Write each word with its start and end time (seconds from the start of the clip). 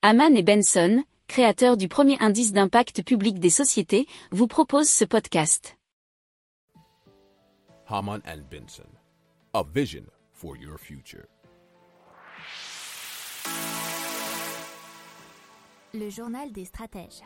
Haman 0.00 0.36
et 0.36 0.44
Benson, 0.44 1.02
créateurs 1.26 1.76
du 1.76 1.88
premier 1.88 2.16
indice 2.20 2.52
d'impact 2.52 3.02
public 3.02 3.40
des 3.40 3.50
sociétés, 3.50 4.06
vous 4.30 4.46
proposent 4.46 4.88
ce 4.88 5.04
podcast. 5.04 5.76
Haman 7.88 8.20
and 8.24 8.42
Benson, 8.48 8.86
a 9.54 9.64
vision 9.74 10.04
for 10.32 10.56
your 10.56 10.78
future. 10.78 11.24
Le 15.92 16.08
journal 16.10 16.52
des 16.52 16.66
stratèges. 16.66 17.24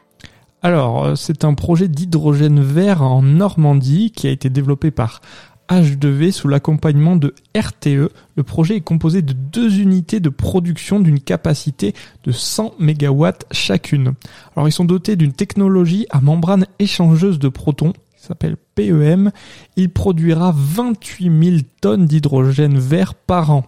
Alors, 0.62 1.04
euh, 1.04 1.14
c'est 1.14 1.44
un 1.44 1.52
projet 1.52 1.88
d'hydrogène 1.88 2.62
vert 2.62 3.02
en 3.02 3.20
Normandie 3.20 4.12
qui 4.12 4.28
a 4.28 4.30
été 4.30 4.48
développé 4.48 4.90
par 4.90 5.20
H2V 5.68 6.32
sous 6.32 6.48
l'accompagnement 6.48 7.16
de 7.16 7.34
RTE. 7.56 8.10
Le 8.36 8.42
projet 8.42 8.76
est 8.76 8.80
composé 8.80 9.22
de 9.22 9.32
deux 9.32 9.80
unités 9.80 10.20
de 10.20 10.28
production 10.28 11.00
d'une 11.00 11.20
capacité 11.20 11.94
de 12.24 12.32
100 12.32 12.74
MW 12.78 13.26
chacune. 13.50 14.14
Alors, 14.56 14.68
ils 14.68 14.72
sont 14.72 14.84
dotés 14.84 15.16
d'une 15.16 15.32
technologie 15.32 16.06
à 16.10 16.20
membrane 16.20 16.66
échangeuse 16.78 17.38
de 17.38 17.48
protons 17.48 17.92
s'appelle 18.22 18.56
PEM. 18.74 19.32
Il 19.76 19.90
produira 19.90 20.54
28 20.56 21.44
000 21.44 21.56
tonnes 21.80 22.06
d'hydrogène 22.06 22.78
vert 22.78 23.14
par 23.14 23.50
an. 23.50 23.64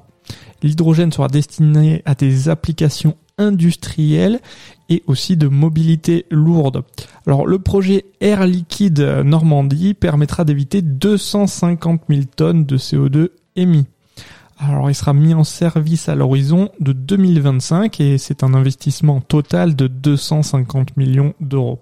L'hydrogène 0.62 1.12
sera 1.12 1.28
destiné 1.28 2.02
à 2.06 2.14
des 2.14 2.48
applications 2.48 3.16
industrielles 3.38 4.40
et 4.88 5.02
aussi 5.06 5.36
de 5.36 5.48
mobilité 5.48 6.26
lourde. 6.30 6.82
Alors 7.26 7.46
le 7.46 7.58
projet 7.58 8.04
Air 8.20 8.46
Liquide 8.46 9.00
Normandie 9.24 9.94
permettra 9.94 10.44
d'éviter 10.44 10.82
250 10.82 12.02
000 12.08 12.22
tonnes 12.36 12.64
de 12.64 12.76
CO2 12.76 13.30
émis. 13.56 13.86
Alors 14.58 14.88
il 14.90 14.94
sera 14.94 15.12
mis 15.12 15.34
en 15.34 15.44
service 15.44 16.08
à 16.08 16.14
l'horizon 16.14 16.70
de 16.80 16.92
2025 16.92 18.00
et 18.00 18.18
c'est 18.18 18.44
un 18.44 18.54
investissement 18.54 19.20
total 19.20 19.74
de 19.74 19.88
250 19.88 20.96
millions 20.96 21.34
d'euros. 21.40 21.80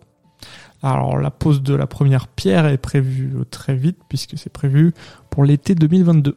Alors 0.82 1.18
la 1.18 1.30
pose 1.30 1.62
de 1.62 1.74
la 1.74 1.87
première 1.87 2.29
pierre 2.29 2.66
est 2.66 2.79
prévue 2.79 3.34
très 3.51 3.77
vite 3.77 3.99
puisque 4.09 4.38
c'est 4.38 4.52
prévu 4.52 4.93
pour 5.30 5.45
l'été 5.45 5.74
2022. 5.74 6.37